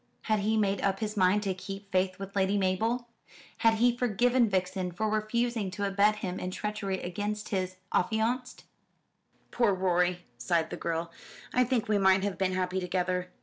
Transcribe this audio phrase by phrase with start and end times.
[0.23, 3.07] Had he made up his mind to keep faith with Lady Mabel?
[3.59, 8.63] Had he forgiven Vixen for refusing to abet him in treachery against his affianced?
[9.51, 11.11] "Poor Rorie," sighed the girl;
[11.53, 13.29] "I think we might have been happy together."